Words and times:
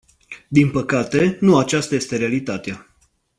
Din 0.47 0.71
păcate, 0.71 1.37
nu 1.41 1.57
aceasta 1.57 1.95
este 1.95 2.15
realitatea. 2.17 2.87